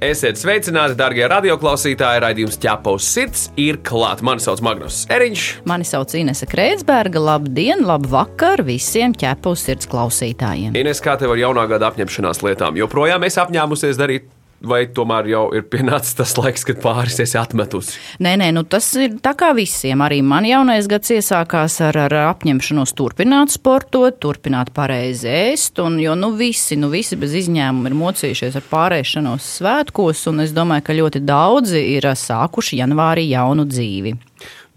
[0.00, 2.22] Esiet sveicināti, darbie radioklausītāji!
[2.24, 4.24] Radījums ķepa uz sirds ir klāts.
[4.24, 5.42] Mani sauc Magnus Eriņš.
[5.68, 7.20] Mani sauc Inese Kreitsberga.
[7.20, 10.72] Labdien, labu vakar visiem ķepa uz sirds klausītājiem.
[10.72, 12.80] Ines, kā tev ar jaunā gada apņemšanās lietām?
[12.80, 17.96] Joprojām esi apņēmusies darīt vai tomēr jau ir pienācis tas laiks, kad pāris esi atmetusi?
[18.22, 20.02] Nē, nē, nu tas ir tā kā visiem.
[20.04, 26.16] Arī man jaunais gads iesākās ar, ar apņemšanos turpināt sportot, turpināt pareizi ēst, un jo
[26.18, 30.98] nu visi, nu visi bez izņēmuma ir mocījušies ar pārēšanos svētkos, un es domāju, ka
[31.00, 34.16] ļoti daudzi ir sākuši janvārī jaunu dzīvi.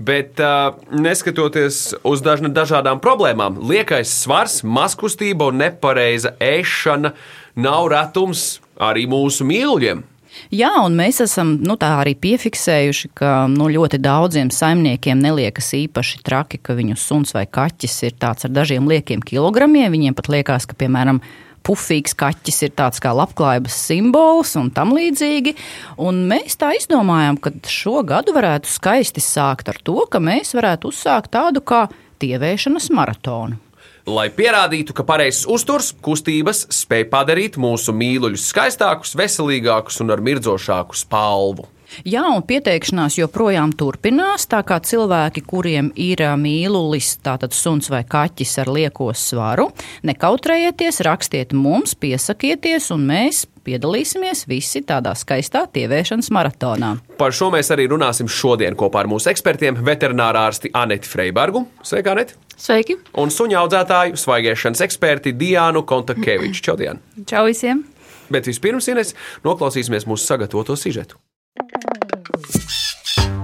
[0.04, 7.14] Bet, uh, neskatoties uz dažna, dažādām problēmām, liekais svars, maskustība un nepareiza ēšana
[7.62, 10.04] nav retums arī mūsu mīluļiem.
[10.54, 16.60] Jā, un mēs esam nu, arī piefiksējuši, ka nu, ļoti daudziem saimniekiem neliekas īpaši traki,
[16.62, 19.92] ka viņu suns vai kaķis ir tāds ar dažiem liekiem kilogramiem.
[19.94, 21.22] Viņiem pat liekas, ka, piemēram,
[21.64, 25.56] pufīgs kaķis ir tāds kā labklājības simbols un tam līdzīgi.
[26.02, 30.90] Un mēs tā izdomājām, ka šo gadu varētu skaisti sākt ar to, ka mēs varētu
[30.92, 31.86] uzsākt tādu kā
[32.24, 33.63] tievēšanas maratonu
[34.10, 40.98] lai pierādītu, ka pareizs uzturs, kustības spēj padarīt mūsu mīluļus skaistākus, veselīgākus un ar mirdzošāku
[40.98, 41.70] spalvu.
[42.10, 44.48] Jā, un pieteikšanās joprojām turpinās.
[44.50, 49.70] Tā kā cilvēki, kuriem ir mīlulis, tātad suns vai kaķis ar lieko svaru,
[50.08, 56.96] nekautrējieties, rakstiet mums, piesakieties, un mēs piedalīsimies visi tādā skaistā tievēršanas maratonā.
[57.20, 61.68] Par šo mēs arī runāsim šodien kopā ar mūsu ekspertiem- veterinārārsti Aneti Freibergu.
[61.84, 62.34] Sveika, Aneti!
[62.60, 62.98] Sveiki!
[63.20, 66.64] Un suņa audzētāju svaigiešanas eksperti Diānu Kontakeviču.
[66.70, 67.02] Čau, Diana!
[67.30, 67.84] Čau visiem!
[68.34, 69.14] Bet vispirms, Ines,
[69.46, 71.20] noklausīsimies mūsu sagatavoto sižetu.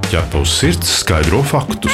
[0.09, 1.94] Ja tavs sirds skaidro faktus.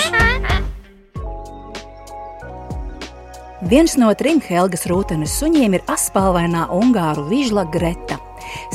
[3.66, 8.20] Viens no trim Helgas rūtenes suņiem ir aspalvainā ungāru vižla Greta.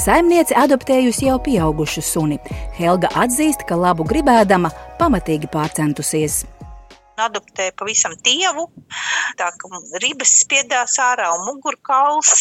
[0.00, 2.40] Saimniece adoptējusi jau pieaugušu suni.
[2.76, 6.42] Helga atzīst, ka labu gribēdama pamatīgi pārcentusies
[7.24, 8.68] adoptēja pavisam tievu,
[9.38, 12.32] tā ka ribas spiedās ārā un mugurkauls.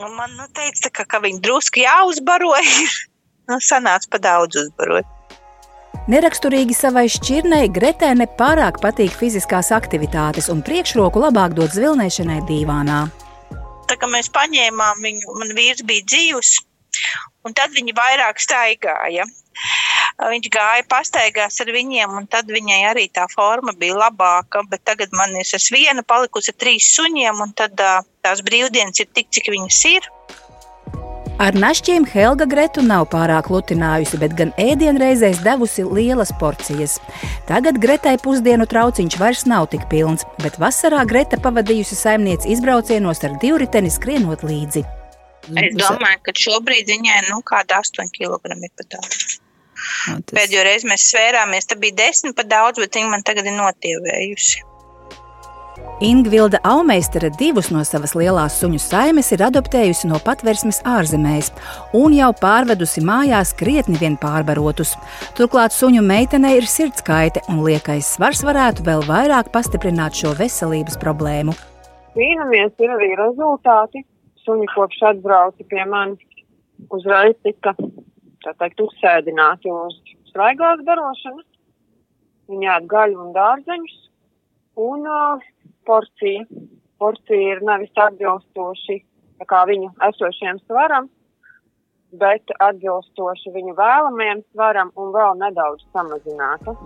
[0.00, 2.66] Un man nu, teica, ka, ka viņi drusku jāuzbaroja.
[3.50, 5.16] nu, sanāca pa daudz uzbarot.
[6.10, 13.02] Neraksturīgi savai šķirnei Gretē nepārāk patīk fiziskās aktivitātes un priekšroku labāk dot zvilnēšanai dīvānā.
[13.90, 16.50] Tā kā mēs paņēmām viņu, man vīrs bija dzīvs,
[17.46, 19.26] un tad viņi vairāk staigāja.
[20.20, 24.60] Viņš gāja pastaigās ar viņiem, un tad viņai arī tā forma bija labāka.
[24.68, 29.08] Bet tagad man ir es viena palikusi ar trīs suņiem, un tad tās brīvdienas ir
[29.16, 30.10] tik, cik viņas ir.
[31.40, 36.98] Ar našķiem Helga Gretu nav pārāk lutinājusi, bet gan ēdienreizēs devusi lielas porcijas.
[37.48, 43.40] Tagad Gretai pusdienu trauciņš vairs nav tik pilns, bet vasarā Greta pavadījusi saimnieci izbraucienos ar
[43.40, 44.84] divriteni skrienot līdzi.
[45.48, 49.00] Es domāju, ka šobrīd viņai nu, kāda 8 kg ir pat
[50.06, 50.26] daudz.
[50.30, 50.34] Tas...
[50.38, 54.66] Pēdējo reizi mēs svērāmies, tad bija 10 pat daudz, bet viņa man tagad ir notievējusi.
[56.00, 61.50] Ingvilda Aumeistere divus no savas lielās suņu saimes ir adoptējusi no patversmes ārzemēs
[61.96, 64.94] un jau pārvedusi mājās krietni vien pārbarotus.
[65.36, 71.52] Turklāt suņu meitenei ir sirdskaite un liekais svars varētu vēl vairāk pastiprināt šo veselības problēmu.
[72.16, 74.00] Vīnamies ir arī rezultāti.
[74.40, 76.24] Suņi kopš atbrauca pie manis
[76.88, 77.74] uzreiz tika,
[78.44, 79.96] tā teikt, uzsēdināti uz
[80.32, 81.46] svaigās barošanas.
[82.50, 83.96] Viņi ēd gaļu un dārzeņus.
[84.80, 85.46] Un uh,
[85.86, 86.44] porcija.
[87.00, 89.00] Porcija ir nevis atbilstoši
[89.40, 91.08] viņu esošiem svaram,
[92.12, 96.76] bet atbilstoši viņu vēlamajam svaram un vēl nedaudz samazināta.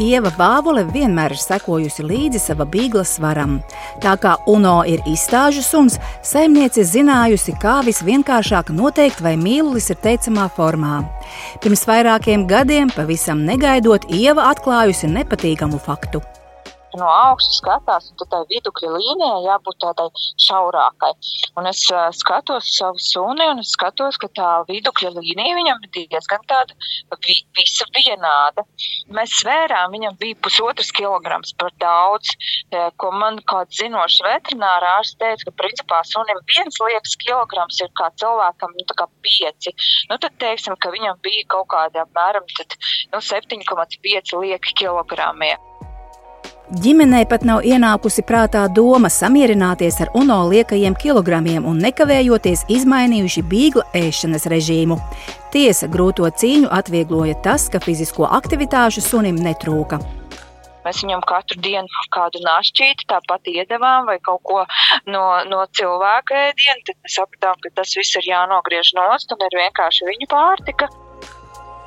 [0.00, 3.60] Ieva Vāvule vienmēr ir sekojusi līdzi sava bīgla svaram.
[4.02, 10.48] Tā kā UNO ir izstāžu suns, saimniece zinājusi, kā visvienkāršāk noteikt, vai mīlulis ir teicamā
[10.56, 11.04] formā.
[11.62, 16.24] Pirms vairākiem gadiem, pavisam negaidot, Ieva atklājusi nepatīkamu faktu
[17.00, 20.08] no augšas skatās, un tai vidukļa līnijai jābūt tādai
[20.46, 21.12] šaurākai.
[21.60, 26.08] Un es uh, skatos savu suni, un es skatos, ka tā vidukļa līnija viņam ir
[26.10, 26.76] diezgan tāda
[27.24, 28.64] vi, visa vienāda.
[29.14, 32.34] Mēs svērām, viņam bija pusotrs kilograms par daudz,
[33.00, 38.10] ko man kāds zinošs veterinārā ārsts teica, ka principā sunim viens liekas kilograms ir kā
[38.20, 39.74] cilvēkam, nu kā pieci.
[40.10, 42.76] Nu tad teiksim, ka viņam bija kaut kādi apmēram tad,
[43.12, 45.54] nu, 7,5 lieki kilogramie.
[46.72, 53.84] Ģimenei pat nav ienākusi prātā doma samierināties ar UNO liekajiem kilogramiem un nekavējoties izmainījuši bīgla
[54.00, 54.96] ēšanas režīmu.
[55.52, 60.00] Tiesa grūto cīņu atviegloja tas, ka fizisko aktivitāšu sunim netrūka.
[60.88, 64.64] Mēs viņam katru dienu kādu našķīti tāpat iedavām vai kaut ko
[65.04, 66.80] no, no cilvēka ēdienu.
[66.88, 70.88] Tad mēs sapratām, ka tas viss ir jānogriež nost un ir vienkārši viņu pārtika.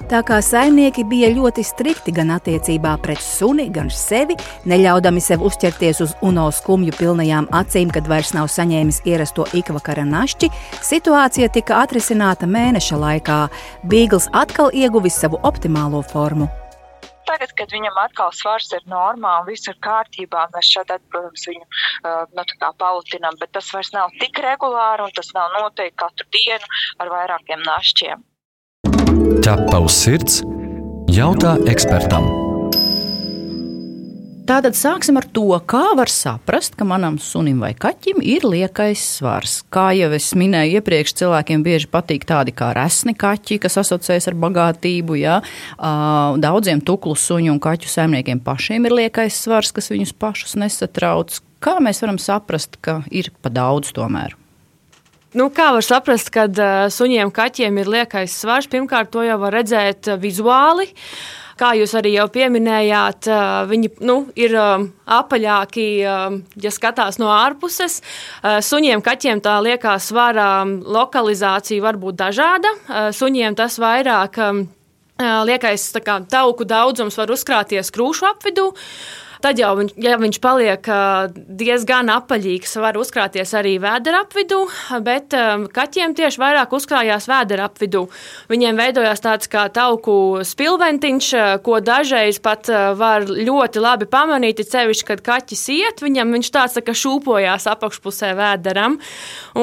[0.08, 5.98] Tā kā saimnieki bija ļoti strikti gan attiecībā pret suni, gan sevi, neļaudami sev uzķerties
[6.06, 10.48] uz UNO skumju pilnajām acīm, kad vairs nav saņēmis ierasto ikvakara našķi,
[10.90, 13.42] situācija tika atrisināta mēneša laikā.
[13.92, 16.48] Bīgls atkal ieguvis savu optimālo formu.
[17.28, 21.68] Tagad, kad viņam atkal svars ir normā un viss ir kārtībā, mēs šeit, protams, viņu
[22.40, 22.48] nu,
[22.80, 27.68] palutinām, bet tas vairs nav tik regulāri un tas nav noteikti katru dienu ar vairākiem
[27.68, 28.24] našķiem.
[29.28, 30.38] Ķepa uz sirds-
[31.18, 32.30] jautā ekspertam.
[34.48, 39.58] Tātad sāksim ar to, kā var saprast, ka manam sunim vai kaķim ir liekais svars.
[39.68, 44.40] Kā jau es minēju iepriekš, cilvēkiem bieži patīk tādi kā resni kaķi, kas asociējas ar
[44.48, 45.20] bagātību.
[45.20, 45.42] Ja?
[46.40, 51.42] Daudziem tuklu suņu un kaķu saimniekiem pašiem ir liekais svars, kas viņus pašus nesatrauc.
[51.60, 54.40] Kā mēs varam saprast, ka ir pa daudz tomēr?
[55.38, 56.58] Nu, kā var saprast, kad
[56.94, 58.66] suņiem, kaķiem ir liekais svars?
[58.72, 60.88] Pirmkārt, to jau var redzēt vizuāli.
[61.58, 63.28] Kā jūs arī jau pieminējāt,
[63.70, 68.00] viņi nu, ir apaļāki, ja skatās no ārpuses.
[68.42, 72.74] Suņiem, kaķiem tā liekā svara lokalizācija var būt dažāda.
[73.14, 74.42] Suņiem tas vairāk
[75.22, 78.72] liekais kā, tauku daudzums var uzkrāties krūšu apvidū.
[79.48, 80.88] Tad jau, viņš, ja viņš paliek
[81.32, 84.58] diezgan apaļīgs, var uzkrāties arī vēdera apvidū,
[85.06, 85.32] bet
[85.72, 88.02] kaķiem tieši vairāk uzkrājās vēdera apvidū.
[88.52, 91.30] Viņiem veidojās tāds kā tauku spilventiņš,
[91.64, 92.68] ko dažreiz pat
[93.00, 98.34] var ļoti labi pamanīt, cevišķi, kad kaķis iet, viņam viņš tāds tā kā šūpojās apakšpusē
[98.36, 99.00] vēderam.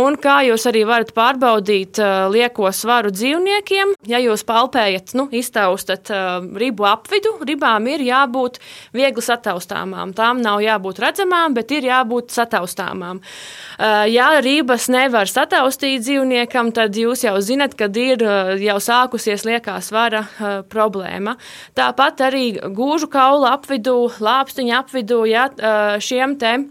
[0.01, 2.01] Un kā jūs arī varat pārbaudīt
[2.33, 6.09] lieko svaru dzīvniekiem, ja jūs palpējat, nu, iztaustat
[6.57, 8.63] ribu apvidu, ribām ir jābūt
[8.97, 10.15] viegli sataustām sataustāmām.
[10.15, 13.21] Tām nav jābūt redzamām, bet ir jābūt sataustāmām.
[13.79, 19.45] Uh, ja rības nevar sataustīt dzīvniekam, tad jūs jau zinat, ka ir uh, jau sākusies
[19.45, 21.37] liekā svara uh, problēma.
[21.75, 25.49] Tāpat arī gūžu kaula apvidū, lāpstiņa apvidū, ja
[26.01, 26.71] šiem tēmiem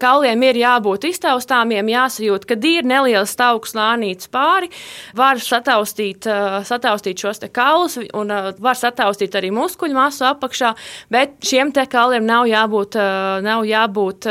[0.00, 4.70] Kauliem ir jābūt iztaustāmiem, jāsajūt, ka ir neliels tauku slānīts pāri,
[5.16, 6.28] var sataustīt,
[6.68, 10.74] sataustīt šos kaulus un var sataustīt arī muskuļu masu apakšā,
[11.12, 13.00] bet šiem te kauliem nav jābūt,
[13.44, 14.28] nav jābūt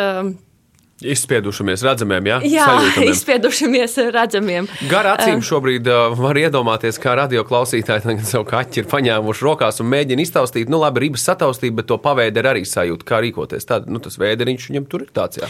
[0.99, 2.37] Izspiedušamies redzamiem, ja?
[2.43, 3.11] jā, Sajūtamiem.
[3.13, 4.65] izspiedušamies redzamiem.
[4.91, 9.79] Gar acīm šobrīd uh, var iedomāties, kā radio klausītāji tagad savu kaķi ir paņēmuši rokās
[9.79, 10.71] un mēģina iztaustīt.
[10.71, 13.67] Nu, labi, rības sataustīt, bet to paveidi ir arī sajūta, kā rīkoties.
[13.69, 15.47] Tad, nu, tas vēderiņš viņam tur ir tāds, jā.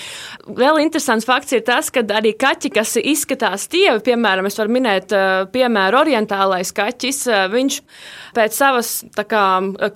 [0.60, 5.18] Vēl interesants fakts ir tas, ka arī kaķi, kas izskatās tievi, piemēram, es varu minēt,
[5.56, 7.80] piemēram, orientālais kaķis, viņš
[8.38, 8.94] pēc savas
[9.30, 9.46] kā,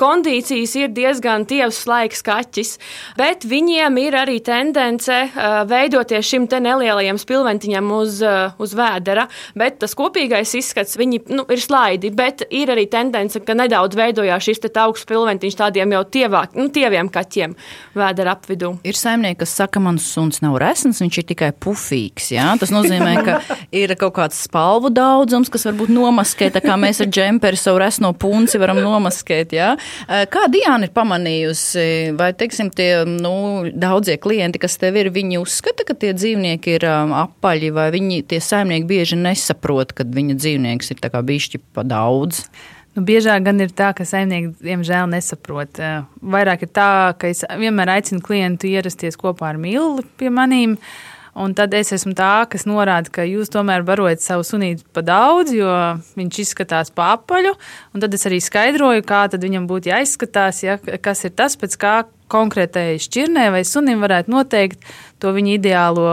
[0.01, 2.75] kondīcijas ir diezgan tievs laiks kaķis,
[3.19, 5.21] bet viņiem ir arī tendence
[5.69, 8.19] veidoties šim nelielajam spilventiņam uz,
[8.61, 13.55] uz vēdera, bet tas kopīgais izskats viņi, nu, ir slaidi, bet ir arī tendence, ka
[13.57, 17.55] nedaudz veidojās šis augsts spilventiņš tādiem jau tievāk, nu, tieviem kaķiem
[17.97, 18.73] vēdera apvidū.
[18.87, 22.31] Ir saimnieki, kas saka, mans suns nav resns, viņš ir tikai pufīgs.
[22.35, 22.51] Jā?
[22.61, 23.39] Tas nozīmē, ka
[23.75, 28.13] ir kaut kāds spalvu daudzums, kas varbūt nomaskē, tā kā mēs ar džemperi savu resno
[28.17, 29.55] punci varam nomaskēt.
[29.57, 29.73] Jā?
[30.07, 31.87] Kā Diana ir pamanījusi,
[32.19, 33.35] vai, teiksim, tie, nu,
[33.73, 37.89] daudzie klienti, kas tev ir, viņi viņi uzskata, ka tie dzīvnieki ir um, apaļi, vai
[37.93, 42.45] viņi tie saimnieki bieži nesaprot, ka viņa dzīvnieks ir bišķi pa daudz.
[42.93, 45.79] Nu, biežāk gan ir tā, ka saimnieki, diemžēl, nesaprot.
[45.79, 50.77] Uh, vairāk ir tā, ka es vienmēr aicinu klientu ierasties kopā ar mīlu pie manīm.
[51.33, 55.49] Un tad es esmu tā, kas norāda, ka jūs tomēr barojat savu sunīti pa daudz,
[55.57, 55.71] jo
[56.13, 57.55] viņš izskatās apaļu.
[57.97, 61.95] Tad es arī skaidroju, kā viņam būtu jāizskatās, ja, kas ir tas, pēc kā
[62.33, 64.87] konkrētai šķirnē vai sunim varētu noteikt
[65.21, 66.07] to viņa ideālo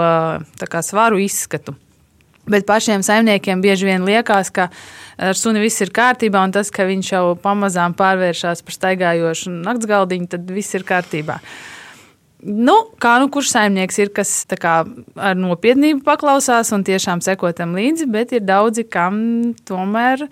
[0.60, 1.74] kā, svaru izskatu.
[2.50, 4.70] Bet pašiem saimniekiem bieži vien liekas, ka
[5.20, 10.30] ar suni viss ir kārtībā, un tas, ka viņš jau pamazām pārvēršas par staigājošu naktsgaldiņu,
[10.32, 11.38] tad viss ir kārtībā.
[12.40, 14.78] Nu, kā nu kurš saimnieks ir, kas kā,
[15.20, 19.20] ar nopietnību paklausās un tiešām seko tam līdzi, bet ir daudzi, kam
[19.68, 20.24] tomēr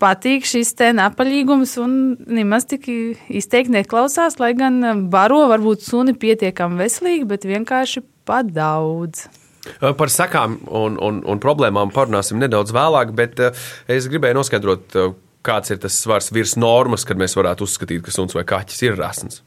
[0.00, 1.94] patīk šis te napaļīgums un
[2.26, 9.26] nemaz tik izteikti neklausās, lai gan baro varbūt suni pietiekami veselīgi, bet vienkārši pat daudz.
[9.80, 13.40] Par sekām un, un, un problēmām parunāsim nedaudz vēlāk, bet
[13.88, 14.98] es gribēju noskaidrot,
[15.44, 18.98] kāds ir tas svars virs normas, kad mēs varētu uzskatīt, ka suns vai kaķis ir
[19.00, 19.40] rasns.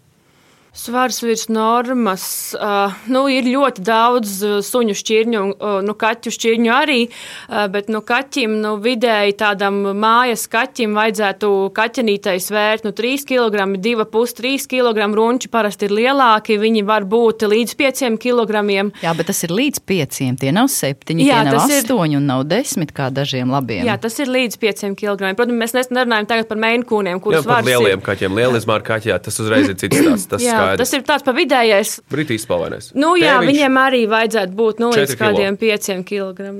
[0.77, 2.53] Svars virs normas.
[2.53, 7.89] Uh, nu, ir ļoti daudz uh, suņu šķirņu, uh, nu, kaķu šķirņu arī, uh, bet
[7.89, 15.07] nu, kaķim nu, vidēji tādam mājas kaķim vajadzētu kaķenītai svērt nu, 3 kg, 2,5-3 kg.
[15.17, 18.61] Runči parasti ir lielāki, viņi var būt līdz 5 kg.
[19.01, 20.21] Jā, bet tas ir līdz 5.
[20.43, 22.19] Tie nav 7, Jā, tie nav 8 ir...
[22.19, 23.81] un nav 10 kā dažiem labiem.
[23.87, 25.33] Jā, tas ir līdz 5 kg.
[25.41, 27.65] Protams, mēs nerunājam tagad par meinkūniem, kurus var.
[27.65, 28.05] Par lieliem ir...
[28.05, 30.66] kaķiem, lielizmāra kaķiem, tas uzreiz ir cits stāsts.
[30.67, 30.83] Skaidrs.
[30.83, 31.93] tas ir tāds pa vidējais.
[32.11, 32.91] Britijas spalvainais.
[32.93, 33.51] Nu, jā, Tēviņš.
[33.51, 36.51] viņiem arī vajadzētu būt nu, līdz kādiem 5 kg.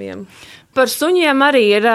[0.77, 1.85] Par suņiem arī ir,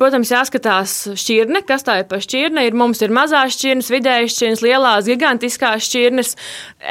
[0.00, 2.62] protams, jāskatās šķirne, kas tā ir pa šķirne.
[2.64, 6.30] Ir, mums ir mazās šķirnes, vidējas šķirnes, lielās, gigantiskās šķirnes.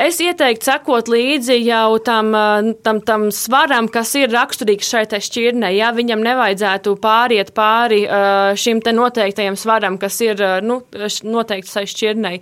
[0.05, 2.29] Es ieteiktu sekot līdzi jau tam,
[2.85, 5.71] tam, tam svaram, kas ir raksturīgs šai šķirnei.
[5.79, 8.03] Ja viņam nevajadzētu pāriet pāri
[8.61, 10.83] šim noteiktajam svaram, kas ir nu,
[11.25, 12.35] noteikts šai šķirnei.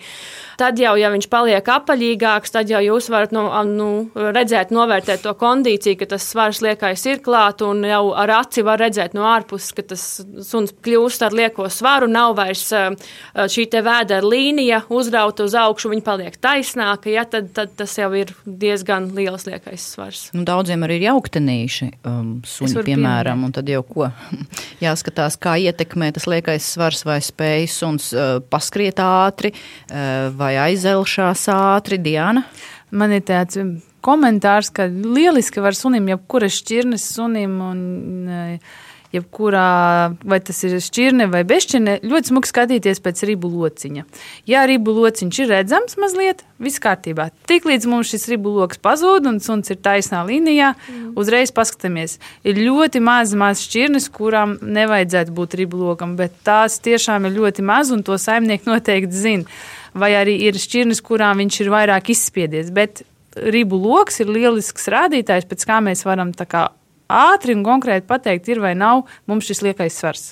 [0.59, 3.89] Tad jau, ja viņš paliek apaļīgāks, tad jau jūs varat nu, nu,
[4.35, 8.75] redzēt, novērtēt to kondīciju, ka tas svars liekais ir klāt, un jau ar aci var
[8.75, 10.03] redzēt no ārpuses, ka tas
[10.45, 16.05] suns kļūst ar lieko svaru, nav vairs šī te vēdera līnija uzrauta uz augšu, viņa
[16.05, 20.25] paliek taisnāka, ja, tad, tad tas jau ir diezgan liels liekais svars.
[20.35, 24.11] Nu, daudziem arī ir jauktenīši um, suņi, piemēram, un tad jau ko
[24.85, 30.57] jāskatās, kā ietekmē tas liekais svars vai spēj suns uh, paskriet ātri uh, vai vai
[30.71, 32.43] aizelšās ātri, Diana?
[32.89, 33.59] Man ir tāds
[34.05, 37.81] komentārs, ka lieliski var sunim, jebkuras šķirnes sunim un
[38.29, 38.77] eh,
[39.13, 44.05] jebkurā, vai tas ir šķirne vai bezšķirne, ļoti smuki skatīties pēc ribu lociņa.
[44.49, 47.29] Ja ribu lociņš ir redzams mazliet, viss kārtībā.
[47.49, 51.09] Tiklīdz mums šis ribu lokus pazūd un suns ir taisnā līnijā, mm.
[51.19, 52.19] uzreiz paskatāmies.
[52.45, 57.65] Ir ļoti maz, maz šķirnes, kurām nevajadzētu būt ribu lokam, bet tās tiešām ir ļoti
[57.65, 59.59] maz un to saimnieki noteikti zina
[59.97, 62.69] vai arī ir šķirnes, kurām viņš ir vairāk izspiedies.
[62.69, 63.01] Bet
[63.35, 66.69] ribu lokus ir lielisks rādītājs, pēc kā mēs varam kā
[67.09, 70.31] ātri un konkrēti pateikt, ir vai nav mums šis liekais svars.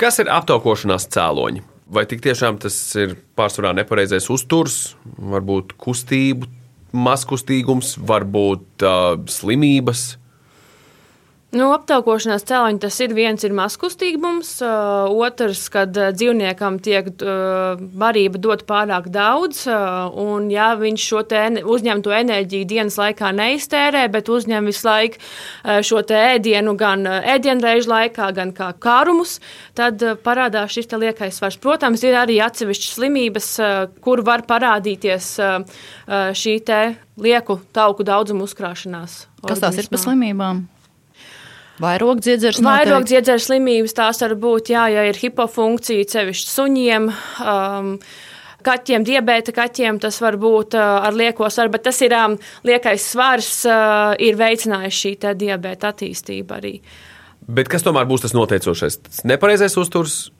[0.00, 1.62] Kas ir aptaukošanās cēloņi?
[1.92, 6.48] Vai tik tiešām tas ir pārsvarā nepareizais uzturs, varbūt kustību,
[6.96, 10.16] mazkustīgums, varbūt uh, slimības?
[11.52, 17.10] Nu, aptaukošanās cēloņi tas ir viens ir mazkustīgums, otrs, kad dzīvniekam tiek
[18.00, 21.20] barība dot pārāk daudz, un ja viņš šo
[21.74, 25.20] uzņemto enerģiju dienas laikā neiztērē, bet uzņem visu laiku
[25.84, 29.36] šo ēdienu gan ēdienreižu laikā, gan kā kārumus,
[29.76, 31.60] tad parādās šis te liekais svars.
[31.60, 33.54] Protams, ir arī atsevišķas slimības,
[34.00, 35.34] kur var parādīties
[36.32, 36.84] šī te
[37.20, 39.26] lieku tauku daudzumu uzkrāšanās.
[39.44, 40.70] Kas tās ir pa slimībām?
[41.82, 42.60] Vairogdziedzers.
[42.62, 47.08] Vairogdziedzers slimības tās var būt, jā, ja ir hipofunkcija, sevišķi suņiem.
[47.42, 47.94] Um,
[48.66, 52.36] kaķiem, diabēta kaķiem tas var būt uh, ar lieko svaru, bet tas ir um,
[52.68, 56.76] liekais svars, uh, ir veicinājis šī diabēta attīstība arī.
[57.50, 59.00] Bet kas tomēr būs tas noteicošais?
[59.02, 60.30] Tas nepareizais uzturs,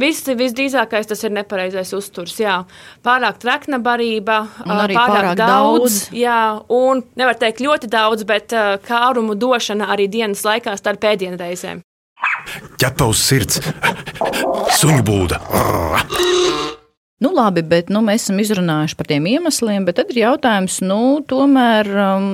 [0.00, 2.38] Viss, visdrīzākais tas ir nepareizais uzturs.
[2.40, 2.60] Jā.
[3.06, 6.00] Pārāk trakna barība, pārāk, pārāk daudz.
[6.00, 6.00] daudz.
[6.16, 8.54] Jā, un nevar teikt ļoti daudz, bet
[8.86, 11.84] kārumu došana arī dienas laikā starp pēdienreizēm.
[12.80, 13.60] Ķepa uz sirds,
[14.80, 15.40] suņu būda.
[17.20, 21.20] Nu, labi, bet nu, mēs esam izrunājuši par tiem iemesliem, bet tad ir jautājums, nu,
[21.28, 22.30] tomēr, um,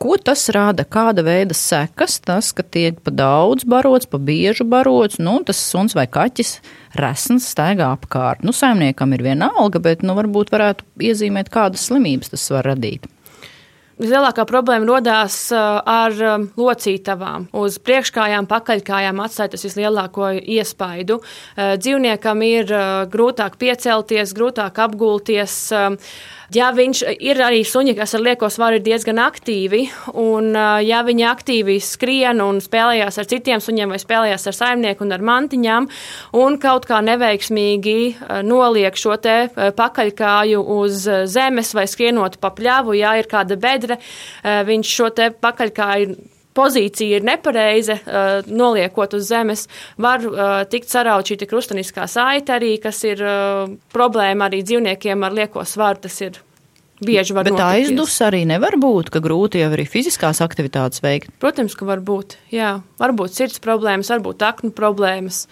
[0.00, 5.20] ko tas rada, kāda veida sekas, tas, ka tiek pa daudz barots, pa biežu barots,
[5.20, 6.54] nu, tas suns vai kaķis
[6.96, 8.40] resns staigā apkārt.
[8.40, 13.04] Nu, saimniekam ir viena alga, bet, nu, varbūt varētu iezīmēt, kādas slimības tas var radīt.
[14.00, 17.50] Vislielākā problēma radās uh, ar um, locītavām.
[17.60, 21.18] Uz priekškājām, pakaļkājām atstāja tas vislielāko iespaidu.
[21.20, 22.72] Uh, dzīvniekam ir
[23.12, 25.58] grūtāk piecelties, grūtāk apgulties.
[26.50, 29.84] Ja viņš ir arī suņi, kas ar lieko svaru ir diezgan aktīvi,
[30.18, 30.50] un
[30.82, 35.22] ja viņi aktīvi skrien un spēlējās ar citiem suņiem vai spēlējās ar saimnieku un ar
[35.28, 35.86] mantiņām,
[36.40, 37.94] un kaut kā neveiksmīgi
[38.48, 39.36] noliek šo te
[39.78, 44.00] pakaļkāju uz zemes vai skrienot pa pļavu, ja ir kāda bedre,
[44.42, 46.18] viņš šo te pakaļkāju
[46.56, 49.66] pozīcija ir nepareiza, uh, noliekot uz zemes,
[50.00, 55.36] var uh, tikt saraut šī krustaniskā saite arī, kas ir uh, problēma arī dzīvniekiem ar
[55.36, 56.02] lieko svaru.
[56.06, 56.40] Tas ir
[57.00, 57.54] bieži var būt.
[57.54, 57.90] Bet notikties.
[57.90, 61.32] aizdus arī nevar būt, ka grūti jau arī fiziskās aktivitātes veikt.
[61.42, 62.38] Protams, ka var būt.
[62.54, 65.46] Jā, var būt sirds problēmas, var būt aknu problēmas.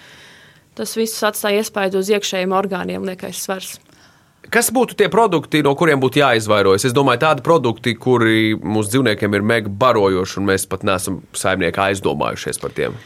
[0.78, 3.78] Tas viss atstāja iespaidu uz iekšējiem orgāniem, liekais svars.
[4.48, 6.86] Kas būtu tie produkti, no kuriem būtu jāizvairojas?
[6.88, 11.82] Es domāju, tādi produkti, kuri mūsu dzīvniekiem ir mega barojoši, un mēs pat neesam saimnieki
[11.90, 12.96] aizdomājušies par tiem.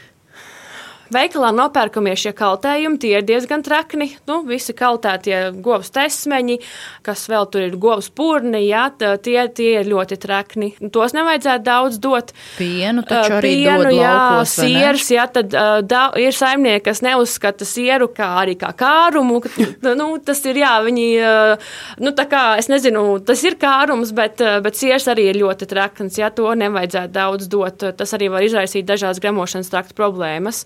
[1.13, 4.09] Veikalā nopērkamie šie kaltējumi, tie ir diezgan trekni.
[4.29, 6.59] Nu, visi kaltētie govs tesmeņi,
[7.05, 10.71] kas vēl tur ir govs purni, jā, tie, tie ir ļoti trekni.
[10.95, 12.33] Tos nevajadzētu daudz dot.
[12.57, 17.03] Pienu taču arī Pienu, dod jā, laukos, siers, jā, tad uh, da, ir saimnieki, kas
[17.05, 19.43] neuzskata sieru kā arī kā kārumu.
[19.83, 24.41] Nu, tas ir, jā, viņi, uh, nu, tā kā, es nezinu, tas ir kārums, bet,
[24.41, 27.85] uh, bet siers arī ir ļoti trekns, jā, to nevajadzētu daudz dot.
[27.99, 30.65] Tas arī var izraisīt dažādas gremošanas trakta problēmas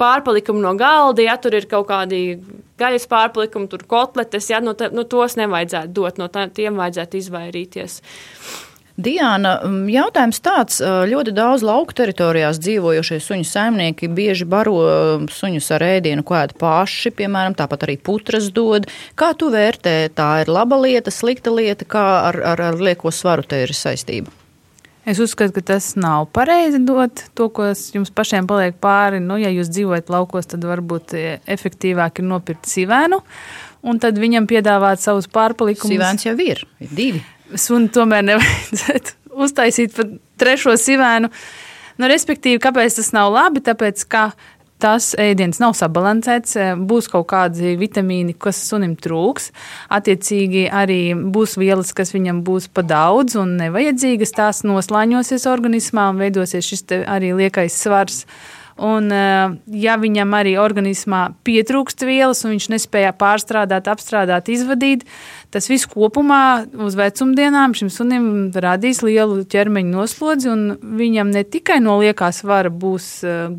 [0.00, 2.40] pārpalikumi no galda, ja tur ir kaut kādi
[2.80, 7.20] gaļas pārpalikumi, tur kotletes, ja no, ta, no tos nevajadzētu dot, no tā, tiem vajadzētu
[7.20, 8.00] izvairīties.
[9.00, 9.54] Diana,
[9.88, 14.74] jautājums tāds, ļoti daudz lauku teritorijās dzīvojošie suņu saimnieki bieži baro
[15.32, 18.90] suņus ar ēdienu, ko ēd paši, piemēram, tāpat arī putras dod.
[19.16, 23.46] Kā tu vērtē, tā ir laba lieta, slikta lieta, kā ar, ar, ar lieko svaru
[23.46, 24.39] te ir saistība?
[25.10, 29.18] Es uzskatu, ka tas nav pareizi dot to, kas jums pašiem paliek pāri.
[29.24, 31.16] Nu, ja jūs dzīvojat laukos, tad varbūt
[31.50, 33.18] efektīvāk ir nopirkt sivēnu
[33.82, 35.94] un tad viņam piedāvāt savus pārpalikumus.
[35.94, 37.24] Sivēns jau ir, ir divi.
[37.58, 41.32] Suni tomēr nevajadzētu uztaisīt par trešo sivēnu.
[42.00, 43.64] Nu, respektīvi, kāpēc tas nav labi?
[43.64, 44.30] Tāpēc, ka
[44.80, 46.56] tas ēdiens nav sabalansēts,
[46.90, 49.50] būs kaut kādi vitamīni, kas sunim trūks.
[49.92, 54.34] Attiecīgi arī būs vielas, kas viņam būs pa daudz un nevajadzīgas.
[54.36, 58.24] Tās noslāņosies organismā un veidosies šis arī liekais svars.
[58.80, 65.04] Un, ja viņam arī organismā pietrūkst vielas, un viņš nespēja pārstrādāt, apstrādāt, izvadīt,
[65.52, 71.98] tas viss kopumā uz vecumdienām šim sunim radīs lielu ķermeņa noslodzi, viņam ne tikai no
[72.00, 73.10] liekā svara būs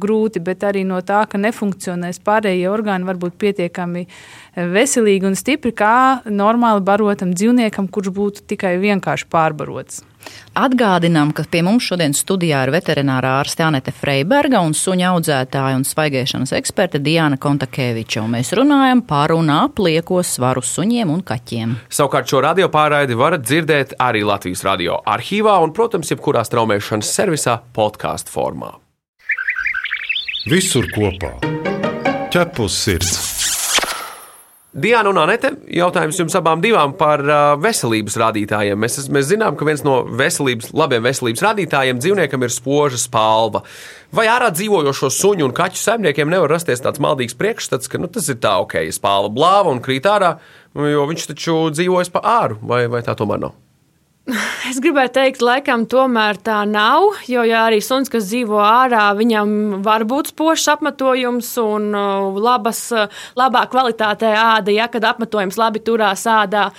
[0.02, 4.08] grūti, bet arī no tā, ka nefunkcionēs pārējie orgāni, varbūt pietiekami
[4.56, 10.06] veselīgi un stipri, kā normāli barotam dzīvniekam, kurš būtu tikai vienkārši pārbarots.
[10.52, 15.86] Atgādinām, ka pie mums šodien studijā ir veterinārā ārste Anete Freiberga un suņa audzētāja un
[15.88, 18.26] svaigēšanas eksperte Diana Kontakeviča.
[18.28, 21.78] Mēs runājam par un ap lieko svaru suņiem un kaķiem.
[21.88, 27.62] Savukārt šo radio pārraidi varat dzirdēt arī Latvijas radio arhīvā un, protams, jebkurā straumēšanas servisā
[27.72, 28.76] podkāstu formā.
[30.52, 31.38] Visur kopā-
[32.34, 33.31] ķepus sirds.
[34.72, 38.80] Diana un Anete, jautājums jums abām divām par uh, veselības rādītājiem.
[38.80, 43.66] Mēs, mēs zinām, ka viens no veselības, labiem veselības rādītājiem dzīvniekam ir spoža spalva.
[44.16, 48.32] Vai ārā dzīvojošo suņu un kaķu saimniekiem nevar rasties tāds maldīgs priekšstats, ka nu, tas
[48.32, 50.38] ir tā, ok, spalva blāva un krīt ārā,
[50.72, 53.60] jo viņš taču dzīvojas pa āru, vai, vai tā tomēr nav?
[54.70, 57.22] Es gribēju teikt, laikam tomēr tā nav.
[57.30, 62.84] Jo, ja arī suns, kas dzīvo ārā, viņam var būt spožs apmetojums un uh, labas,
[62.96, 66.70] uh, labā kvalitātē āda, ja kad apmetojums labi turās ādā.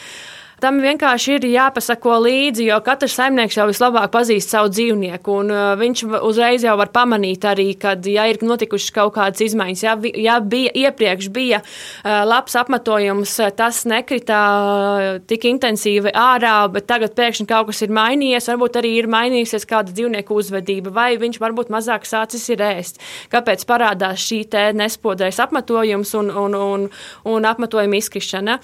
[0.63, 5.35] Tam vienkārši ir jāpasako līdzi, jo katrs saimnieks jau vislabāk pazīst savu dzīvnieku.
[5.43, 9.83] Un, uh, viņš uzreiz jau var pamanīt arī, kad ja ir notikušas kaut kādas izmaiņas.
[9.83, 16.55] Ja, ja bija iepriekš bija uh, labs apmetojums, uh, tas nekrita uh, tik intensīvi ārā,
[16.71, 18.47] bet tagad pēkšņi kaut kas ir mainījies.
[18.55, 23.03] Varbūt arī ir mainījusies kāda dzīvnieku uzvedība, vai viņš varbūt mazāk sācis ir ēst.
[23.35, 24.45] Kāpēc parādās šī
[24.79, 26.91] nespodrais apmetojums un, un, un,
[27.35, 28.61] un apmetojuma izkrišana?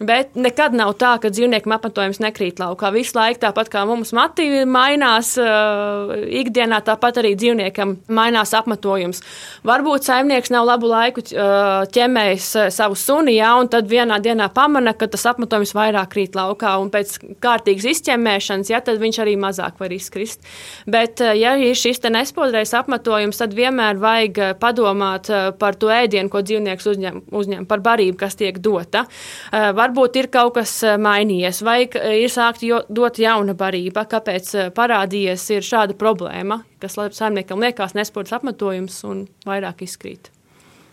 [0.00, 2.88] Bet nekad nav tā, ka dzīvniekiem apmetojums nekrīt laukā.
[2.94, 9.20] Visu laiku tāpat kā mums mati mainās, uh, ikdienā tāpat arī dzīvniekam mainās apmetojums.
[9.68, 14.46] Varbūt saimnieks nav labu laiku uh, ķemējis uh, savu suni, jā, un tad vienā dienā
[14.56, 19.36] pamana, ka tas apmetojums vairāk krīt laukā, un pēc kārtīgas izķemmēšanas, jā, tad viņš arī
[19.36, 20.40] mazāk var izkrist.
[20.88, 25.28] Bet, uh, ja ir šis te nespodrais apmetojums, tad vienmēr vajag padomāt
[25.60, 29.04] par to ēdienu, ko dzīvnieks uzņem, uzņem par barību, kas tiek dota.
[29.52, 34.50] Uh, varbūt ir kaut kas eh, mainījies, vai k- ir sākta dot jauna barība, kāpēc
[34.54, 40.30] eh, parādījies šāda problēma, kas saimniekam liekas nesports apmetojums un vairāk izkrīt.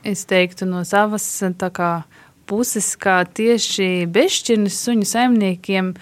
[0.03, 1.25] Es teiktu no savas
[1.73, 2.03] kā,
[2.47, 6.01] puses, ka tieši bezšķirnes suņu saimniekiem nu,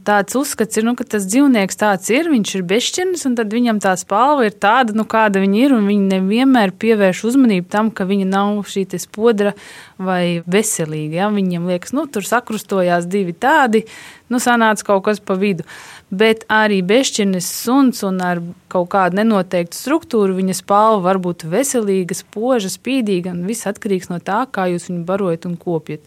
[0.00, 3.80] tāds uzskats ir, nu, ka tas dzīvnieks tāds ir, viņš ir bezšķirnes, un tad viņam
[3.82, 8.06] tā spalva ir tāda, nu, kāda viņa ir, un viņi nevienmēr pievērš uzmanību tam, ka
[8.08, 9.52] viņa nav šī spodra
[10.00, 11.22] vai veselīga.
[11.22, 11.28] Ja?
[11.32, 13.84] Viņiem liekas, nu, tur sakrustojās divi tādi,
[14.32, 15.66] nu, sanāca kaut kas pa vidu.
[16.12, 22.16] Bet arī bezšķirnes suns un ar kaut kādu nenoteiktu struktūru viņa spalva var būt veselīga,
[22.16, 26.04] spoža, spīdīga, un viss atkarīgs no tā, kā jūs viņu barojat un kopjat.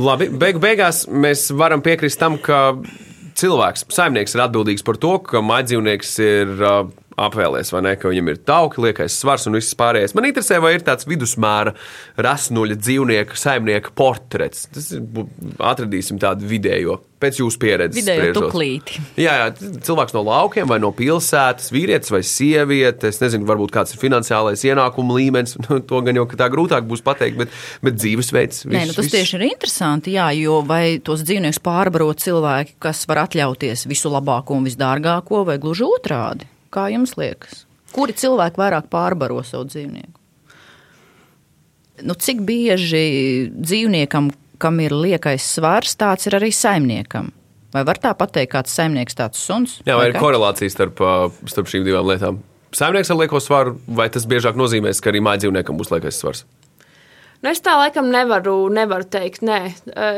[0.00, 2.70] Labi, beig beigās mēs varam piekrist tam, ka
[3.42, 6.52] cilvēks, saimnieks ir atbildīgs par to, ka maidzīvnieks ir
[7.20, 10.14] apvēlēs, vai ne, ka viņam ir tauki, liekais svars un viss pārējais.
[10.16, 11.74] Man interesē, vai ir tāds vidusmēra
[12.22, 14.66] rasnuļa dzīvnieka, saimnieka portrets.
[14.72, 15.04] Tas ir,
[15.62, 18.00] atradīsim tādu vidējo, pēc jūsu pieredzes.
[18.00, 19.02] Vidējo tuklīti.
[19.20, 23.12] Jā, jā, cilvēks no laukiem vai no pilsētas, vīrietis vai sieviete.
[23.12, 25.58] Es nezinu, varbūt kāds ir finansiālais ienākuma līmenis.
[25.72, 27.52] Nu, to gan jau tā grūtāk būs pateikt, bet,
[27.86, 28.64] bet dzīvesveids.
[28.68, 33.22] Nē, nu, tas tieši ir interesanti, jā, jo vai tos dzīvniekus pārbaro cilvēki, kas var
[33.22, 36.51] atļauties visu labāko un visdārgāko, vai gluži otrādi?
[36.72, 37.66] Kā jums liekas?
[37.92, 40.16] Kuri cilvēki vairāk pārbaro savu dzīvnieku?
[42.08, 44.30] Nu, cik bieži dzīvniekam,
[44.62, 47.28] kam ir liekais svars, tāds ir arī saimniekam?
[47.72, 49.78] Vai var tā pateikt, kāds saimnieks tāds suns?
[49.84, 50.24] Jā, vai ir kaķis?
[50.24, 51.04] korelācija starp,
[51.48, 52.40] starp šīm divām lietām?
[52.72, 56.44] Saimnieks ar lieko svaru, vai tas biežāk nozīmēs, ka arī mājdzīvniekam būs liekais svars?
[57.42, 59.42] Nu, es tā laikam nevaru, nevaru teikt.
[59.42, 59.58] Nē.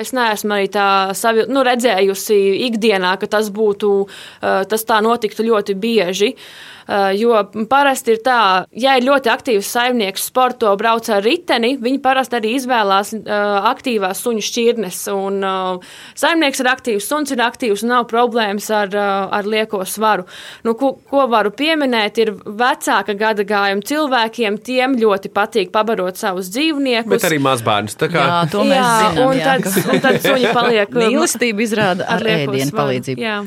[0.02, 3.94] Es neesmu arī tā savi, nu, redzējusi ikdienā, ka tas būtu,
[4.42, 6.34] tas tā notiktu ļoti bieži.
[6.34, 6.73] Eh,
[7.16, 7.38] Jo
[7.70, 12.50] parasti ir tā, ja ir ļoti aktīvs saimnieks, sporto, brauc ar riteni, viņi parasti arī
[12.58, 13.30] izvēlās eh,
[13.70, 14.98] aktīvās suņu šķirnes.
[15.14, 19.80] Un, eh, saimnieks ir aktīvs, suns ir aktīvs un nav problēmas ar, eh, ar lieko
[19.88, 20.26] svaru.
[20.64, 26.52] Nu, ko, ko varu pieminēt, ir vecāka gada gājuma cilvēkiem, tiem ļoti patīk pabarot savus
[26.52, 27.08] dzīvniekus.
[27.16, 27.96] Bet arī mazbērns.
[27.96, 29.26] tā kā- Jā, to mēs Jā, zinām.
[29.30, 32.82] un jā, tad, un tad suņi paliek Mīlestība izrāda ar lieko ēdienu svaru.
[32.84, 33.18] palīdzību.
[33.24, 33.46] Jā.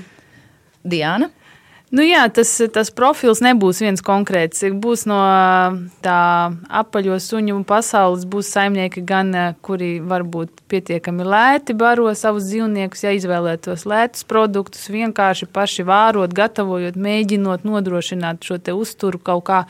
[0.88, 1.30] Diana?
[1.88, 4.66] Nu jā, tas, tas profils nebūs viens konkrēts.
[4.76, 5.20] Būs no
[6.04, 6.18] tā
[6.82, 13.16] apaļo suņu pasaules, būs saimnieki gan, eh, kuri varbūt pietiekami lēti baro savus dzīvniekus, ja
[13.16, 19.64] izvēlētos lētus produktus, vienkārši paši vārot, gatavojot, mēģinot nodrošināt šo uzturu kaut kā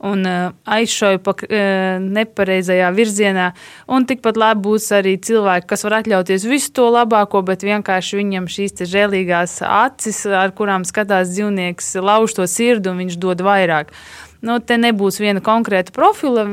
[0.00, 3.50] un uh, aizšauju pa uh, nepareizajā virzienā.
[3.92, 8.48] Un tikpat labi būs arī cilvēki, kas var atļauties visu to labāko, bet vienkārši viņam
[8.50, 13.92] šīs žēlīgās acis, ar kurām skatās dzīvnieks, lauž to sirdi un viņš dod vairāk.
[14.40, 16.46] Nu, te nebūs viena konkrēta profila.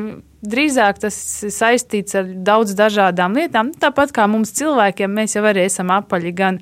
[0.48, 1.16] Drīzāk tas
[1.56, 3.72] saistīts ar daudz dažādām lietām.
[3.80, 6.60] Tāpat kā mums cilvēkiem, mēs jau arī esam apaļi gan,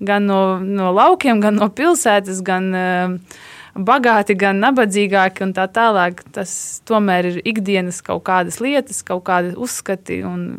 [0.00, 3.42] gan no, no laukiem, gan no pilsētas, gan uh,
[3.78, 6.24] bagāti, gan nabadzīgāki un tā tālāk.
[6.34, 6.52] Tas
[6.88, 10.58] tomēr ir ikdienas kaut kādas lietas, kaut kādi uzskati un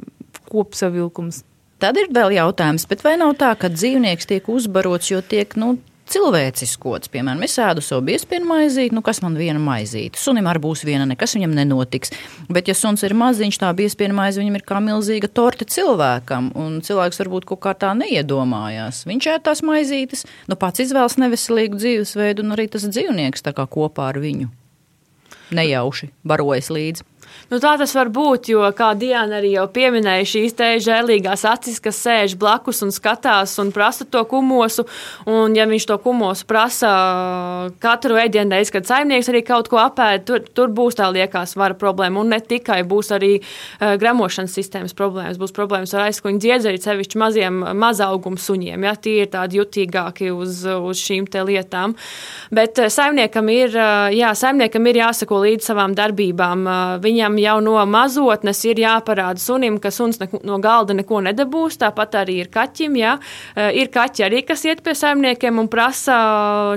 [0.50, 1.44] kopsavilkums.
[1.80, 5.78] Tad ir vēl jautājums, vai nav tā, ka dzīvnieks tiek uzbarots, jo tiek nu,
[6.14, 7.12] cilvēciskots?
[7.14, 10.20] Piemēram, es ēdu savu biespienu maizīti, nu kas man viena maizīte?
[10.22, 12.14] Sunim arī būs viena, nekas viņam nenotiks.
[12.50, 16.80] Bet, ja suns ir maziņš, tā biespienu maize viņam ir kā milzīga torte cilvēkam, un
[16.86, 19.06] cilvēks varbūt kaut kā tā neiedomājās.
[19.10, 23.70] Viņš ēd tās maizītes, nu pats izvēlas neveselīgu dzīvesveidu, un arī tas dzīvnieks tā kā
[23.70, 24.50] kopā ar viņu
[25.56, 27.06] nejauši barojas līdzi.
[27.50, 31.80] Nu, tā tas var būt, jo, kā Diana arī jau pieminēja, šīs te žēlīgās acis,
[31.82, 34.86] kas sēž blakus un skatās un prasa to kumosu.
[35.26, 36.92] Un, ja viņš to kumosu prasa
[37.82, 41.74] katru ēdienu reizi, kad saimnieks arī kaut ko apēd, tur, tur būs tā liekā svara
[41.80, 42.22] problēma.
[42.22, 47.24] Un ne tikai būs arī uh, gramošanas sistēmas problēmas, būs problēmas ar aizkuņu dziedzeri, sevišķi
[47.24, 48.86] maziem mazaugumu suņiem.
[48.86, 51.98] Ja, tie ir tādi jutīgāki uz, uz šīm lietām.
[52.54, 56.70] Bet uh, saimniekam ir, uh, jā, saimniekam ir jāsako līdz savām darbībām.
[57.02, 61.80] Viņam jau no mazotnes ir jāparāda sunim, ka suns neko, no galda neko nedabūs.
[61.80, 63.00] Tāpat arī ir kaķim.
[63.00, 63.18] Jā.
[63.56, 66.18] Uh, Ir kaķi arī, kas iet pie saimniekiem un prasa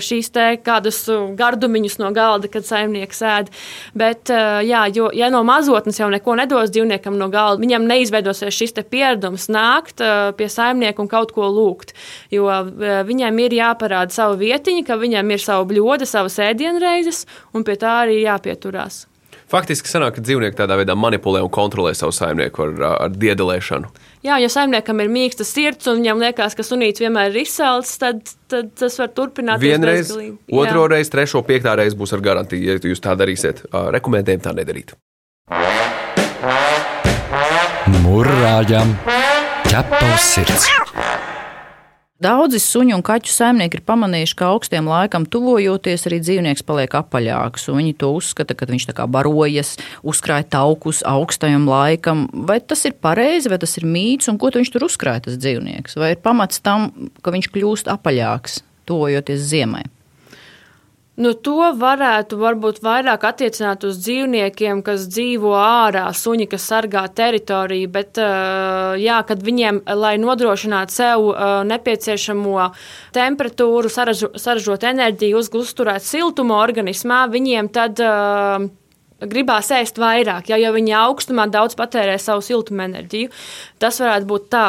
[0.03, 1.05] šīs te kādus
[1.39, 3.51] gardumiņus no galda, kad saimnieks ēd.
[3.99, 4.33] Bet,
[4.67, 9.49] jā, jo, ja no mazotnes jau neko nedos dzīvniekam no galda, viņam neizveidosies šis pieredums
[9.53, 10.03] nākt
[10.39, 11.95] pie saimnieka un kaut ko lūgt.
[12.33, 12.49] Jo
[13.09, 18.03] viņam ir jāparāda savu vietiņu, ka viņam ir sava bļoda, savas ēdienreizes, un pie tā
[18.07, 19.07] arī jāpieturās.
[19.53, 23.91] Faktiski sanāk, ka dzīvnieki tādā veidā manipulē un kontrolē savu saimnieku ar, ar diedelēšanu.
[24.25, 28.23] Jā, ja saimniekam ir mīksta sirds un viņam liekas, ka sunīts vienmēr ir izsalcis, tad,
[28.49, 29.67] tad tas var turpināties.
[29.67, 30.15] Vienreiz,
[30.49, 33.67] otro reizi, trešo, piektā reizi būs ar garantiju, ja jūs tā darīsiet.
[33.99, 34.97] Rekomendējam tā nedarīt.
[38.01, 38.97] Murrājam,
[39.69, 40.71] ķepavs sirds.
[42.23, 47.67] Daudzi suņu un kaķu saimnieki ir pamanījuši, ka augstiem laikam tuvojoties, arī dzīvnieks paliek apaļāks.
[47.73, 49.73] Viņi to uzskata, ka viņš tā kā barojas,
[50.07, 52.29] uzkrāja taukus augstajam laikam.
[52.47, 55.99] Vai tas ir pareizi, vai tas ir mīts, un ko viņš tur uzkrāja, tas dzīvnieks?
[55.99, 56.93] Vai ir pamats tam,
[57.25, 59.89] ka viņš kļūst apaļāks, tuvojoties ziemai?
[61.21, 67.91] Nu, to varētu varbūt vairāk attiecināt uz dzīvniekiem, kas dzīvo ārā, suņi, kas sargā teritoriju,
[67.93, 72.71] bet, uh, jā, kad viņiem, lai nodrošinātu sev uh, nepieciešamo
[73.13, 78.71] temperatūru, saražo, saražot enerģiju, uzturēt siltumu organismā, viņiem tad uh,
[79.31, 83.33] gribās ēst vairāk, ja, jo viņi augstumā daudz patērē savu siltumu enerģiju.
[83.83, 84.67] Tas varētu būt tā.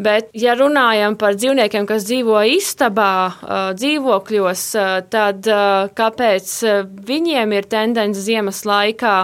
[0.00, 3.12] Bet, ja runājam par dzīvniekiem, kas dzīvo istabā,
[3.76, 4.62] dzīvokļos,
[5.12, 5.50] tad
[5.98, 6.54] kāpēc
[7.10, 9.16] viņiem ir tendence ziemas laikā?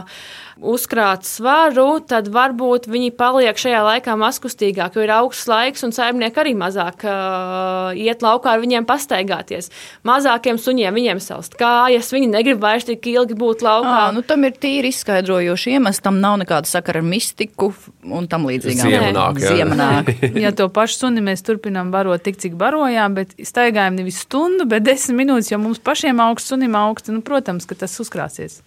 [0.56, 6.40] Uzkrāt svaru, tad varbūt viņi paliek šajā laikā mazkustīgāk, jo ir augsts laiks un saimnieki
[6.40, 9.68] arī mazāk uh, iet laukā ar viņiem pastaigāties.
[10.06, 13.96] Mazākiem suņiem viņiem salst kājas, viņi negrib vairs tik ilgi būt laukā.
[14.06, 17.72] À, nu, tam ir tīri izskaidrojoši iemesli, tam nav nekāda sakara ar mistiku
[18.06, 19.26] un tam līdzīgām jā.
[19.42, 20.12] Ziemanāk.
[20.44, 24.86] ja to pašu suni mēs turpinām barot tik, cik barojām, bet staigājam nevis stundu, bet
[24.88, 28.62] desmit minūtes, jo mums pašiem augsts, sunim augsts, nu, protams, ka tas uzkrāsies.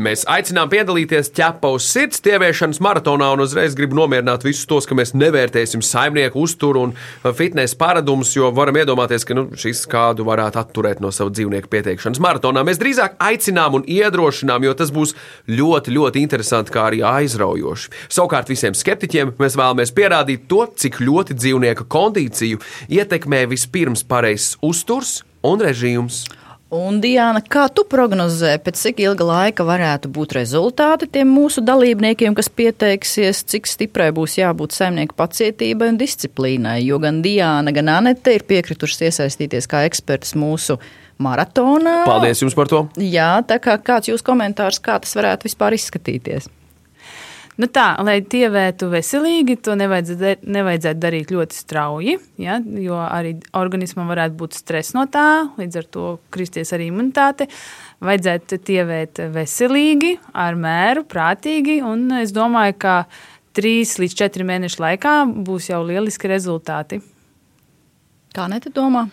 [0.00, 4.96] Mēs aicinām piedalīties ķepa uz sirds tieviešanas maratonā un uzreiz gribu nomierināt visus tos, ka
[4.96, 6.94] mēs nevērtēsim saimnieku uzturu un
[7.36, 12.22] fitnesa paradumus, jo varam iedomāties, ka nu, šis kādu varētu atturēt no savu dzīvnieku pieteikšanas
[12.24, 12.64] maratonā.
[12.64, 15.12] Mēs drīzāk aicinām un iedrošinām, jo tas būs
[15.52, 17.92] ļoti, ļoti interesanti, kā arī aizraujoši.
[18.08, 25.18] Savukārt visiem skeptiķiem mēs vēlamies pierādīt to, cik ļoti dzīvnieka kondīciju ietekmē vispirms pareizs uzturs
[25.44, 26.24] un režīms.
[26.72, 32.32] Un, Diana, kā tu prognozē, pēc cik ilga laika varētu būt rezultāti tiem mūsu dalībniekiem,
[32.32, 36.78] kas pieteiksies, cik stiprai būs jābūt saimnieku pacietībai un disciplīnai?
[36.80, 40.78] Jo gan Diana, gan Anete ir piekritušas iesaistīties kā eksperts mūsu
[41.20, 42.06] maratonā.
[42.08, 42.86] Paldies jums par to!
[42.96, 46.48] Jā, tā kā kāds jūs komentārs, kā tas varētu vispār izskatīties?
[47.60, 54.08] Nu tā, lai tievētu veselīgi, to nevajadzētu, nevajadzētu darīt ļoti strauji, ja, jo arī organismam
[54.08, 57.50] varētu būt stress no tā, līdz ar to kristies arī imunitāte.
[58.02, 62.96] Vajadzētu tievēt veselīgi, ar mēru, prātīgi, un es domāju, ka
[63.52, 67.02] trīs līdz četri mēnešu laikā būs jau lieliski rezultāti.
[68.32, 69.10] Kā nete domā?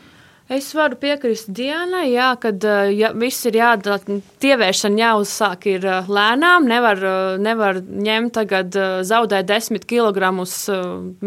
[0.50, 2.64] Es varu piekrist Dienai, jā, kad
[2.98, 4.00] ja, viss ir jādara,
[4.42, 6.66] tievēršana jāuzsāk ir lēnām.
[6.66, 7.04] Nevar,
[7.38, 8.74] nevar ņemt tagad
[9.06, 10.32] zaudēt 10 kg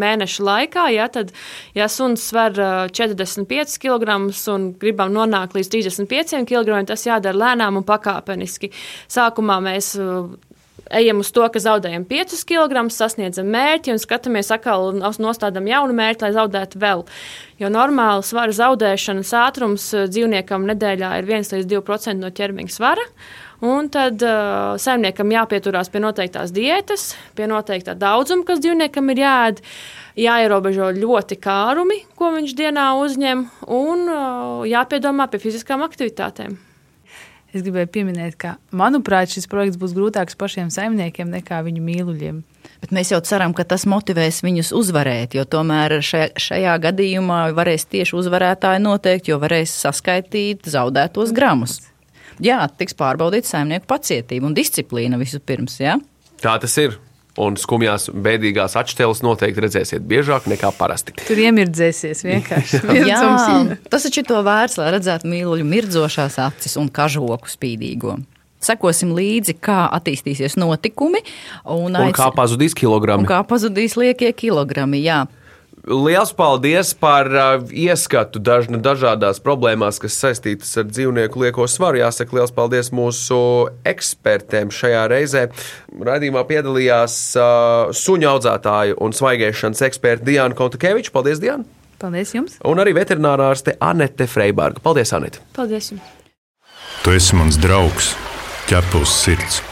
[0.02, 0.88] mēneša laikā.
[0.96, 1.30] Jā, tad,
[1.78, 2.58] ja suns sver
[2.90, 4.18] 45 kg
[4.56, 8.74] un gribam nonākt līdz 35 kg, tas jādara lēnām un pakāpeniski.
[9.06, 9.94] Sākumā mēs
[10.90, 15.97] ejam uz to, ka zaudējam 5 kg, sasniedzam mērķi un skatāmies atkal un nostādām jaunu
[15.97, 17.07] mērķi, lai zaudētu vēl.
[17.62, 23.07] Jo normāli svara zaudēšanas ātrums eh, dzīvniekam nedēļā ir 1 līdz 2% no ķermeņa svara.
[23.62, 29.62] Un tad uh, saimniekam jāpieturās pie noteiktās diētas, pie noteiktā daudzuma, kas dzīvniekam ir jāēd.
[30.18, 36.59] Jāierobežo ļoti kārumi, ko viņš dienā uzņem, un uh, jāpiedomā pie fiziskām aktivitātēm.
[37.52, 42.38] Es gribēju pieminēt, ka, manuprāt, šis projekts būs grūtāks pašiem saimniekiem nekā viņu mīluļiem.
[42.80, 47.84] Bet mēs jau ceram, ka tas motivēs viņus uzvarēt, jo tomēr šajā, šajā gadījumā varēs
[47.92, 51.82] tieši uzvarētāji noteikt, jo varēs saskaitīt zaudētos gramus.
[52.42, 55.76] Jā, tiks pārbaudīta saimnieku pacietība un disciplīna vispirms.
[55.82, 55.98] Ja?
[56.40, 56.96] Tā tas ir
[57.40, 61.14] un skumjās, bēdīgās atšķeles noteikti redzēsiet biežāk nekā parasti.
[61.25, 62.83] Tur iemirdzēsies vienkārši.
[63.11, 63.23] Jā,
[63.88, 68.18] tas taču ir to vērts, lai redzētu mīluļu mirdzošās acis un kažoku spīdīgo.
[68.62, 71.25] Sekosim līdzi, kā attīstīsies notikumi.
[71.64, 72.14] Un, un aic...
[72.14, 73.25] kā pazudīs kilogrami.
[73.25, 75.25] Un kā pazudīs liekie kilogrami, jā.
[75.83, 81.99] Liels paldies par uh, ieskatu dažna, dažādās problēmās, kas saistītas ar dzīvnieku lieko svaru.
[81.99, 83.38] Jāsaka, liels paldies mūsu
[83.83, 85.49] ekspertiem šajā reizē.
[85.90, 91.11] Radījumā piedalījās uh, suņu audzētāju un svaigēšanas eksperta Diana Kontakeviča.
[91.18, 91.66] Paldies, Diana!
[91.99, 92.57] Paldies jums!
[92.62, 94.83] Un arī veterinārārste Anete Freiberga.
[94.87, 95.42] Paldies, Anete!
[95.59, 96.16] Paldies jums!
[97.03, 98.14] Tu esi mans draugs,
[98.71, 99.62] ķepus sirds!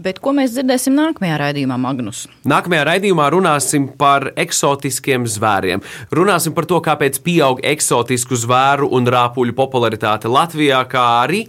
[0.00, 2.22] Bet ko mēs dzirdēsim nākamajā raidījumā, Magnus?
[2.48, 5.82] Nākamajā raidījumā runāsim par eksotiskiem zvēriem.
[6.16, 11.42] Runāsim par to, kāpēc pieaug eksotisku zvēru un rāpuļu popularitāte Latvijā, kā arī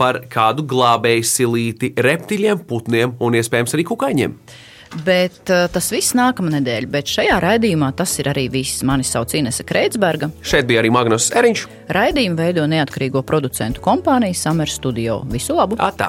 [0.00, 4.38] par kādu glābēju silīti reptiļiem, putniem un iespējams arī kukaiņiem.
[5.04, 8.80] Bet uh, tas viss nākamā nedēļa, bet šajā raidījumā tas ir arī viss.
[8.88, 10.30] Mani sauc Inese Kreitsberga.
[10.40, 11.66] Šeit bija arī Magnus Eriņš.
[11.92, 15.20] Raidījumu veido neatkarīgo producentu kompānija Summer Studio.
[15.28, 15.76] Visu labu!
[15.76, 16.08] Atā.